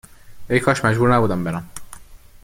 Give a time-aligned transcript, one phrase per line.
[0.49, 1.69] ای کاش مجبور نبودم برم